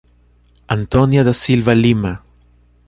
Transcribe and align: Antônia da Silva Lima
Antônia 0.67 1.23
da 1.23 1.31
Silva 1.31 1.73
Lima 1.75 2.23